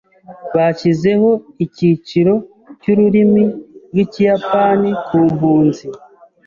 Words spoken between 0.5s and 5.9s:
Bashyizeho icyiciro cy’ururimi rw’ikiyapani ku mpunzi.